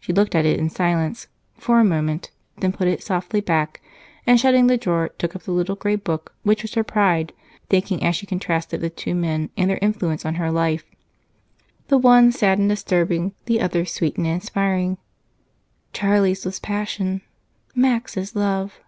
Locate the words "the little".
5.44-5.76